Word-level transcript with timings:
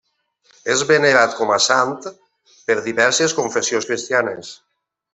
És 0.75 0.79
venerat 0.91 1.35
com 1.41 1.53
a 1.57 1.59
sant 1.67 1.93
per 2.71 2.79
diverses 2.89 3.39
confessions 3.45 3.91
cristianes. 3.93 4.55